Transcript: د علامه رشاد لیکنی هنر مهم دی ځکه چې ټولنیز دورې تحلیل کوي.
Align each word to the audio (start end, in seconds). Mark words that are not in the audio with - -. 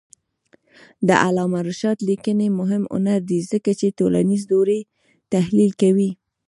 د 1.07 1.09
علامه 1.25 1.59
رشاد 1.69 1.97
لیکنی 2.09 2.47
هنر 2.51 2.59
مهم 2.59 2.83
دی 3.29 3.39
ځکه 3.51 3.71
چې 3.79 3.95
ټولنیز 3.99 4.41
دورې 4.51 4.79
تحلیل 5.33 5.71
کوي. 5.81 6.09